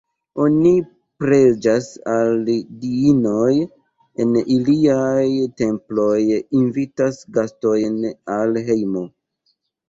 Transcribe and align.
Oni 0.43 0.69
preĝas 1.23 1.89
al 2.13 2.39
diinoj 2.85 3.49
en 4.25 4.31
iliaj 4.55 5.27
temploj, 5.63 6.17
invitas 6.63 7.21
gastojn 7.37 8.01
al 8.39 8.59
hejmo. 8.73 9.05